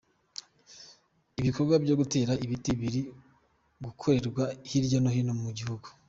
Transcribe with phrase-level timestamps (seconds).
[1.39, 3.01] Ibikorwa byo gutera ibiti biri
[3.85, 5.87] gukorerwa hirya no hino mu gihugu.